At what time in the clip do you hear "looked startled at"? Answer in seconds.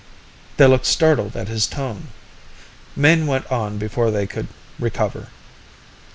0.65-1.47